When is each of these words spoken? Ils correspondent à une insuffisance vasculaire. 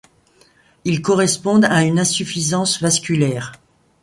Ils 0.83 1.03
correspondent 1.03 1.65
à 1.65 1.83
une 1.83 1.99
insuffisance 1.99 2.81
vasculaire. 2.81 3.51